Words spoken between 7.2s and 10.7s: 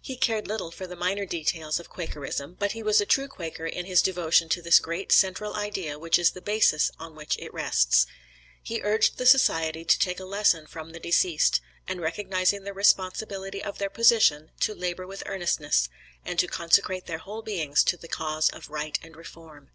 it rests. He urged the Society to take a lesson